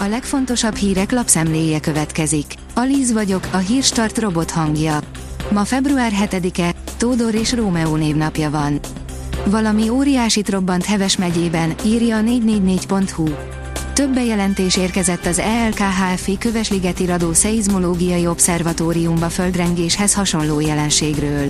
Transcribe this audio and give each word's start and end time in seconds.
A 0.00 0.06
legfontosabb 0.06 0.74
hírek 0.74 1.12
lapszemléje 1.12 1.80
következik. 1.80 2.54
Alíz 2.74 3.12
vagyok, 3.12 3.48
a 3.52 3.56
hírstart 3.56 4.18
robot 4.18 4.50
hangja. 4.50 4.98
Ma 5.50 5.64
február 5.64 6.12
7-e, 6.30 6.74
Tódor 6.96 7.34
és 7.34 7.52
Rómeó 7.52 7.96
névnapja 7.96 8.50
van. 8.50 8.80
Valami 9.44 9.88
óriásit 9.88 10.48
robbant 10.48 10.84
Heves 10.84 11.16
megyében, 11.16 11.74
írja 11.84 12.16
a 12.16 12.20
444.hu. 12.20 13.28
Több 13.92 14.14
bejelentés 14.14 14.76
érkezett 14.76 15.26
az 15.26 15.38
ELKHFI 15.38 16.38
Kövesligeti 16.38 17.06
Radó 17.06 17.32
Szeizmológiai 17.32 18.26
Obszervatóriumba 18.26 19.28
földrengéshez 19.28 20.14
hasonló 20.14 20.60
jelenségről. 20.60 21.48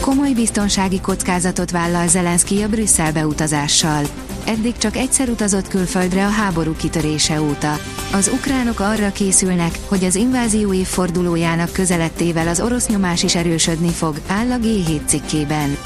Komoly 0.00 0.32
biztonsági 0.32 1.00
kockázatot 1.00 1.70
vállal 1.70 2.08
Zelenszky 2.08 2.62
a 2.62 2.68
Brüsszelbe 2.68 3.26
utazással. 3.26 4.04
Eddig 4.48 4.76
csak 4.76 4.96
egyszer 4.96 5.28
utazott 5.28 5.68
külföldre 5.68 6.26
a 6.26 6.28
háború 6.28 6.76
kitörése 6.76 7.42
óta. 7.42 7.78
Az 8.12 8.30
ukránok 8.34 8.80
arra 8.80 9.12
készülnek, 9.12 9.78
hogy 9.88 10.04
az 10.04 10.14
invázió 10.14 10.72
évfordulójának 10.72 11.72
közelettével 11.72 12.48
az 12.48 12.60
orosz 12.60 12.86
nyomás 12.86 13.22
is 13.22 13.34
erősödni 13.34 13.88
fog, 13.88 14.20
áll 14.26 14.50
a 14.50 14.58
G7 14.58 15.00
cikkében. 15.06 15.76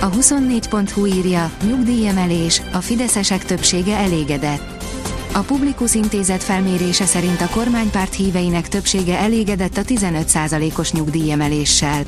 A 0.00 0.10
24.hu 0.10 1.06
írja, 1.06 1.50
nyugdíjemelés, 1.66 2.62
a 2.72 2.80
fideszesek 2.80 3.44
többsége 3.44 3.96
elégedett. 3.96 4.84
A 5.32 5.40
Publikus 5.40 5.94
Intézet 5.94 6.42
felmérése 6.42 7.04
szerint 7.04 7.40
a 7.40 7.48
kormánypárt 7.48 8.14
híveinek 8.14 8.68
többsége 8.68 9.18
elégedett 9.18 9.76
a 9.76 9.82
15%-os 9.82 10.92
nyugdíjemeléssel. 10.92 12.02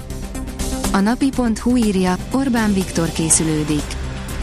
A 0.92 1.00
napi.hu 1.00 1.76
írja, 1.76 2.16
Orbán 2.32 2.74
Viktor 2.74 3.12
készülődik. 3.12 3.99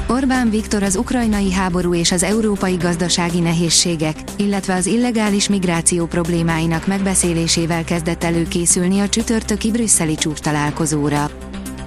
Orbán 0.10 0.50
Viktor 0.50 0.84
az 0.84 0.96
ukrajnai 0.96 1.52
háború 1.52 1.94
és 1.94 2.12
az 2.12 2.24
európai 2.24 2.76
gazdasági 2.76 3.40
nehézségek, 3.40 4.24
illetve 4.36 4.74
az 4.74 4.86
illegális 4.86 5.50
migráció 5.50 6.06
problémáinak 6.06 6.88
megbeszélésével 6.88 7.84
kezdett 7.84 8.24
előkészülni 8.24 9.00
a 9.00 9.10
csütörtöki 9.10 9.72
brüsszeli 9.72 10.16
csúcs 10.16 10.40
találkozóra. 10.40 11.30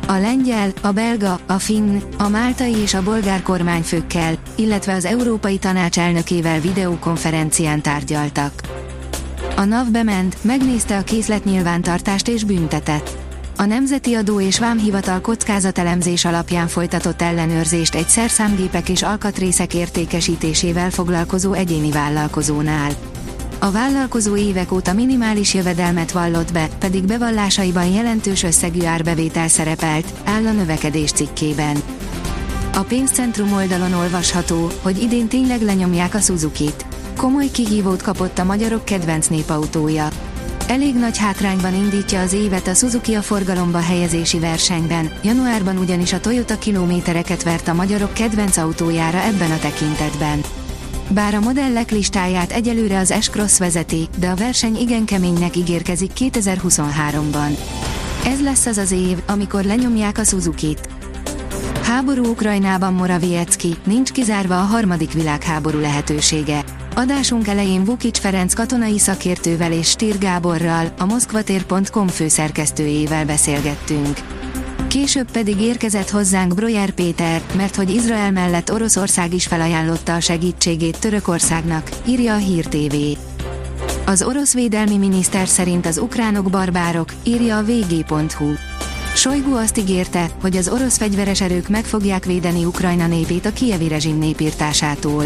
A 0.07 0.13
lengyel, 0.13 0.73
a 0.83 0.91
belga, 0.91 1.41
a 1.47 1.59
finn, 1.59 2.01
a 2.19 2.29
máltai 2.29 2.77
és 2.77 2.95
a 2.95 3.03
bolgár 3.03 3.43
kormányfőkkel, 3.43 4.35
illetve 4.55 4.95
az 4.95 5.05
Európai 5.05 5.59
Tanács 5.59 5.99
elnökével 5.99 6.61
videokonferencián 6.61 7.83
tárgyaltak. 7.83 8.53
A 9.57 9.65
NAV 9.65 9.91
bement, 9.91 10.37
megnézte 10.45 10.97
a 10.97 11.03
készletnyilvántartást 11.03 12.29
és 12.29 12.45
büntetett. 12.45 13.20
A 13.61 13.65
Nemzeti 13.65 14.15
Adó 14.15 14.41
és 14.41 14.59
Vámhivatal 14.59 15.21
kockázatelemzés 15.21 16.25
alapján 16.25 16.69
folytatott 16.69 17.23
ellenőrzést 17.23 17.95
egy 17.95 18.09
szerszámgépek 18.09 18.89
és 18.89 19.03
alkatrészek 19.03 19.75
értékesítésével 19.75 20.91
foglalkozó 20.91 21.53
egyéni 21.53 21.91
vállalkozónál. 21.91 22.91
A 23.59 23.71
vállalkozó 23.71 24.37
évek 24.37 24.73
óta 24.73 24.93
minimális 24.93 25.55
jövedelmet 25.55 26.13
vallott 26.13 26.53
be, 26.53 26.69
pedig 26.79 27.05
bevallásaiban 27.05 27.87
jelentős 27.87 28.43
összegű 28.43 28.85
árbevétel 28.85 29.49
szerepelt, 29.49 30.07
áll 30.25 30.47
a 30.47 30.53
növekedés 30.53 31.11
cikkében. 31.11 31.77
A 32.75 32.81
pénzcentrum 32.81 33.53
oldalon 33.53 33.93
olvasható, 33.93 34.71
hogy 34.83 35.03
idén 35.03 35.29
tényleg 35.29 35.63
lenyomják 35.63 36.15
a 36.15 36.21
Suzuki-t. 36.21 36.87
Komoly 37.17 37.51
kihívót 37.53 38.03
kapott 38.03 38.39
a 38.39 38.45
magyarok 38.45 38.85
kedvenc 38.85 39.27
népautója. 39.27 40.09
Elég 40.71 40.95
nagy 40.95 41.19
hátrányban 41.19 41.75
indítja 41.75 42.21
az 42.21 42.33
évet 42.33 42.67
a 42.67 42.75
Suzuki 42.75 43.15
a 43.15 43.23
forgalomba 43.23 43.79
helyezési 43.79 44.39
versenyben, 44.39 45.13
januárban 45.23 45.79
ugyanis 45.79 46.13
a 46.13 46.21
Toyota 46.21 46.59
kilométereket 46.59 47.43
vert 47.43 47.69
a 47.69 47.75
magyarok 47.75 48.13
kedvenc 48.13 48.57
autójára 48.57 49.23
ebben 49.23 49.51
a 49.51 49.59
tekintetben. 49.59 50.41
Bár 51.09 51.35
a 51.35 51.41
modellek 51.41 51.91
listáját 51.91 52.53
egyelőre 52.53 52.99
az 52.99 53.15
S-Cross 53.21 53.59
vezeti, 53.59 54.09
de 54.19 54.29
a 54.29 54.35
verseny 54.35 54.77
igen 54.77 55.05
keménynek 55.05 55.57
ígérkezik 55.57 56.11
2023-ban. 56.19 57.59
Ez 58.25 58.43
lesz 58.43 58.67
az 58.67 58.79
az 58.79 58.91
év, 58.91 59.19
amikor 59.27 59.65
lenyomják 59.65 60.19
a 60.19 60.25
Suzuki-t. 60.25 60.89
Háború 61.83 62.25
Ukrajnában 62.25 62.93
Morawiecki, 62.93 63.77
nincs 63.85 64.11
kizárva 64.11 64.61
a 64.61 64.65
harmadik 64.65 65.13
világháború 65.13 65.81
lehetősége. 65.81 66.65
Adásunk 66.95 67.49
elején 67.49 67.85
Vukic 67.85 68.19
Ferenc 68.19 68.55
katonai 68.55 68.99
szakértővel 68.99 69.73
és 69.73 69.89
Stír 69.89 70.19
Gáborral, 70.19 70.93
a 70.99 71.05
moszkvatér.com 71.05 72.09
főszerkesztőjével 72.09 73.25
beszélgettünk. 73.25 74.19
Később 74.89 75.31
pedig 75.31 75.61
érkezett 75.61 76.11
hozzánk 76.11 76.55
Brojer 76.55 76.91
Péter, 76.91 77.43
mert 77.57 77.77
hogy 77.77 77.91
Izrael 77.91 78.31
mellett 78.33 78.73
Oroszország 78.73 79.35
is 79.35 79.47
felajánlotta 79.47 80.15
a 80.15 80.21
segítségét 80.21 80.99
Törökországnak, 81.01 81.89
írja 82.07 82.35
a 82.35 82.37
Hír 82.37 82.67
TV. 82.67 82.97
Az 84.07 84.23
orosz 84.23 84.55
védelmi 84.55 84.97
miniszter 84.97 85.49
szerint 85.49 85.87
az 85.87 85.99
ukránok 85.99 86.51
barbárok, 86.51 87.13
írja 87.23 87.57
a 87.57 87.65
vg.hu. 87.65 88.53
Sojgu 89.15 89.55
azt 89.57 89.79
ígérte, 89.79 90.31
hogy 90.41 90.57
az 90.57 90.69
orosz 90.69 90.97
fegyveres 90.97 91.41
erők 91.41 91.69
meg 91.69 91.85
fogják 91.85 92.25
védeni 92.25 92.65
Ukrajna 92.65 93.07
népét 93.07 93.47
a 93.47 93.53
kievi 93.53 93.89
rezsim 93.89 94.19
népírtásától. 94.19 95.25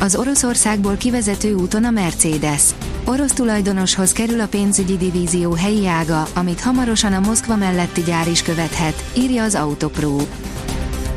Az 0.00 0.16
Oroszországból 0.16 0.96
kivezető 0.96 1.54
úton 1.54 1.84
a 1.84 1.90
Mercedes. 1.90 2.62
Orosz 3.04 3.32
tulajdonoshoz 3.32 4.12
kerül 4.12 4.40
a 4.40 4.46
pénzügyi 4.46 4.96
divízió 4.96 5.52
helyi 5.52 5.86
ága, 5.86 6.26
amit 6.34 6.60
hamarosan 6.60 7.12
a 7.12 7.20
Moszkva 7.20 7.56
melletti 7.56 8.02
gyár 8.02 8.28
is 8.28 8.42
követhet, 8.42 9.04
írja 9.16 9.42
az 9.42 9.54
Autopro. 9.54 10.16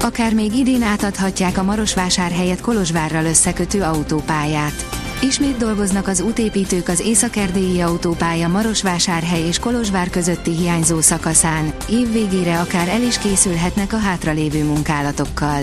Akár 0.02 0.34
még 0.34 0.56
idén 0.56 0.82
átadhatják 0.82 1.58
a 1.58 1.64
Marosvásárhelyet 1.64 2.62
Kolozsvárral 2.62 3.26
összekötő 3.26 3.82
autópályát. 3.82 4.86
Ismét 5.22 5.58
dolgoznak 5.58 6.08
az 6.08 6.22
útépítők 6.22 6.88
az 6.88 7.00
északerdélyi 7.00 7.82
autópálya 7.82 8.48
Marosvásárhely 8.48 9.48
és 9.48 9.60
Kolozsvár 9.60 10.10
közötti 10.10 10.52
hiányzó 10.52 11.02
szakaszán, 11.02 11.74
év 11.90 12.12
végére 12.12 12.60
akár 12.60 12.88
el 12.88 13.02
is 13.02 13.18
készülhetnek 13.18 13.94
a 13.94 13.98
hátralévő 13.98 14.64
munkálatokkal. 14.64 15.62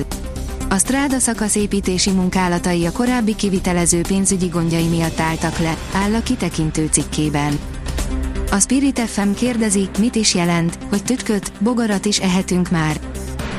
A 0.70 0.78
Stráda 0.78 1.18
szakaszépítési 1.18 2.10
munkálatai 2.10 2.86
a 2.86 2.92
korábbi 2.92 3.34
kivitelező 3.34 4.00
pénzügyi 4.00 4.46
gondjai 4.46 4.86
miatt 4.86 5.20
álltak 5.20 5.58
le, 5.58 5.76
áll 5.92 6.14
a 6.14 6.22
kitekintő 6.22 6.88
cikkében. 6.90 7.58
A 8.50 8.58
Spirit 8.58 8.98
FM 9.00 9.32
kérdezi, 9.32 9.88
mit 9.98 10.14
is 10.14 10.34
jelent, 10.34 10.78
hogy 10.88 11.02
tütköt, 11.02 11.52
bogarat 11.60 12.04
is 12.04 12.18
ehetünk 12.18 12.70
már. 12.70 13.00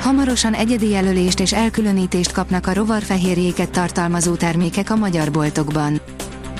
Hamarosan 0.02 0.53
egyedi 0.53 0.90
jelölést 0.90 1.40
és 1.40 1.53
elkülönítést 1.53 2.31
kapnak 2.31 2.68
a 2.68 2.74
rovarfehérjéket 2.74 3.69
tartalmazó 3.69 4.36
termékek 4.36 4.90
a 4.90 4.96
magyar 4.96 5.31
boltokban. 5.31 6.02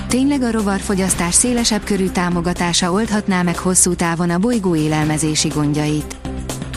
Tényleg 0.08 0.42
a 0.42 0.50
rovarfogyasztás 0.50 1.34
szélesebb 1.34 1.84
körű 1.84 2.08
támogatása 2.08 2.92
oldhatná 2.92 3.42
meg 3.42 3.58
hosszú 3.58 3.94
távon 3.94 4.30
a 4.30 4.38
bolygó 4.38 4.74
élelmezési 4.74 5.48
gondjait. 5.48 6.19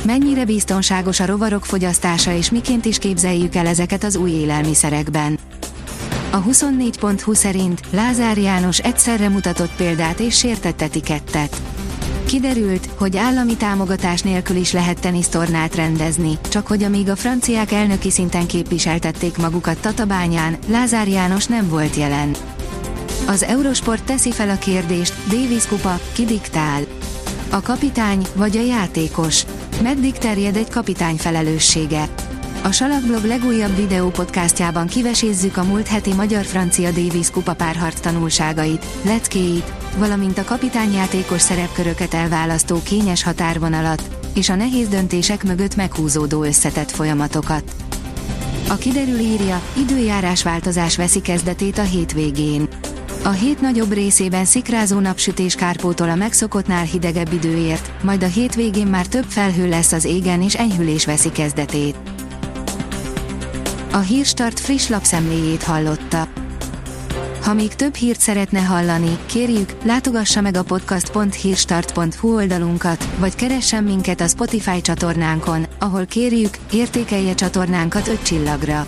Mennyire 0.06 0.46
biztonságos 0.46 1.19
a 1.19 1.25
rovarok 1.25 1.66
fogyasztása 1.66 2.34
és 2.34 2.52
miként 2.52 2.86
is 2.86 2.97
képzeljük 2.97 3.56
el 3.56 3.68
ezeket 3.68 4.03
az 4.03 4.16
új 4.16 4.31
élelmiszerekben? 4.31 5.40
A 6.31 6.44
24.20 6.44 7.34
szerint 7.36 7.81
Lázár 7.90 8.38
János 8.38 8.80
egyszerre 8.80 9.30
mutatott 9.30 9.75
példát 9.75 10.19
és 10.19 10.38
sértett 10.38 10.81
etikettet. 10.81 11.62
Kiderült, 12.25 12.90
hogy 12.97 13.18
állami 13.18 13.56
támogatás 13.56 14.22
nélkül 14.22 14.56
is 14.56 14.72
lehet 14.72 15.00
tenisztornát 15.00 15.75
rendezni, 15.75 16.38
csak 16.50 16.68
hogy 16.68 16.84
amíg 16.84 17.09
a 17.09 17.16
franciák 17.16 17.72
elnöki 17.72 18.12
szinten 18.12 18.47
képviseltették 18.47 19.38
magukat 19.38 19.80
Tatabányán, 19.80 20.58
Lázár 20.68 21.08
János 21.08 21.46
nem 21.46 21.69
volt 21.69 21.96
jelen. 21.96 22.31
Az 23.28 23.44
Eurosport 23.44 24.03
teszi 24.03 24.31
fel 24.31 24.50
a 24.50 24.58
kérdést, 24.58 25.13
Davis 25.30 25.68
kupa, 25.68 26.00
ki 26.13 26.25
diktál? 26.25 26.81
A 27.50 27.62
kapitány 27.62 28.25
vagy 28.36 28.58
a 28.58 28.66
játékos? 28.66 29.46
Meddig 29.81 30.17
terjed 30.17 30.56
egy 30.56 30.69
kapitány 30.69 31.16
felelőssége? 31.16 32.09
A 32.63 32.72
Salakblog 32.72 33.23
legújabb 33.23 33.75
videópodcastjában 33.75 34.88
kivesézzük 34.88 35.57
a 35.57 35.63
múlt 35.63 35.88
heti 35.88 36.13
magyar-francia 36.13 36.91
Davis 36.91 37.30
kupa 37.30 37.53
párharc 37.53 38.00
tanulságait, 38.00 38.86
leckéit, 39.01 39.74
valamint 39.98 40.38
a 40.38 40.44
kapitányjátékos 40.44 41.42
szerepköröket 41.42 42.13
elválasztó 42.13 42.81
kényes 42.83 43.24
határvonalat, 43.24 44.18
és 44.33 44.50
a 44.50 44.56
nehéz 44.56 44.88
döntések 44.88 45.44
mögött 45.44 45.75
meghúzódó 45.75 46.44
összetett 46.44 46.92
folyamatokat. 46.92 47.63
A 48.69 48.75
kiderül 48.75 49.19
írja, 49.19 49.62
időjárás 49.77 50.44
változás 50.44 50.98
veszi 50.98 51.21
kezdetét 51.21 51.77
a 51.77 51.83
hétvégén. 51.83 52.68
A 53.25 53.30
hét 53.30 53.62
nagyobb 53.62 53.92
részében 53.92 54.46
szikrázó 54.46 55.00
napsütés 55.00 55.56
kárpótol 55.56 56.10
a 56.10 56.16
megszokottnál 56.16 56.84
hidegebb 56.84 57.34
időért, 57.34 58.04
majd 58.04 58.24
a 58.24 58.28
hétvégén 58.28 58.88
már 58.88 59.08
több 59.08 59.24
felhő 59.24 59.70
lesz 59.70 59.92
az 59.92 60.06
égen 60.06 60.42
és 60.42 60.56
enyhülés 60.56 61.06
veszi 61.06 61.31
kezdetét. 61.31 61.96
A 63.92 63.98
Hírstart 63.98 64.60
friss 64.60 64.88
lapszemléjét 64.88 65.64
hallotta. 65.64 66.28
Ha 67.42 67.54
még 67.54 67.75
több 67.75 67.96
hírt 67.96 68.20
szeretne 68.20 68.60
hallani, 68.60 69.18
kérjük, 69.25 69.72
látogassa 69.84 70.42
meg 70.42 70.56
a 70.56 70.64
podcast.hírstart.hu 70.64 72.36
oldalunkat, 72.36 73.08
vagy 73.18 73.36
keressen 73.36 73.84
minket 73.84 74.22
a 74.22 74.28
Spotify 74.28 74.81
csatornánkon, 74.81 75.66
ahol 75.80 76.06
kérjük, 76.06 76.58
értékelje 76.72 77.34
csatornánkat 77.34 78.08
5 78.08 78.24
csillagra. 78.24 78.88